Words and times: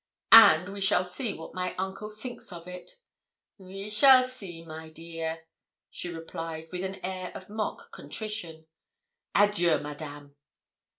'And 0.31 0.69
we 0.69 0.81
shall 0.81 1.05
see 1.05 1.35
what 1.35 1.53
my 1.53 1.75
uncle 1.77 2.09
thinks 2.09 2.51
of 2.51 2.67
it.' 2.67 2.95
'We 3.59 3.91
shall 3.91 4.25
see, 4.25 4.63
my 4.65 4.89
dear,' 4.89 5.45
she 5.91 6.09
replied, 6.09 6.69
with 6.71 6.83
an 6.83 6.95
air 7.05 7.31
of 7.35 7.51
mock 7.51 7.91
contrition. 7.91 8.65
'Adieu, 9.35 9.77
Madame!' 9.77 10.35